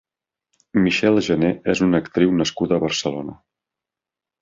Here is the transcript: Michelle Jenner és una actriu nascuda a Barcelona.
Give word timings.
Michelle 0.85 1.23
Jenner 1.27 1.53
és 1.75 1.85
una 1.89 2.01
actriu 2.07 2.35
nascuda 2.41 2.79
a 2.81 2.85
Barcelona. 2.89 3.41